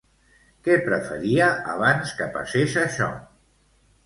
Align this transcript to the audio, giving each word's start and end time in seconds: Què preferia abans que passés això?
Què 0.67 0.77
preferia 0.87 1.49
abans 1.75 2.15
que 2.23 2.29
passés 2.39 2.79
això? 2.87 3.13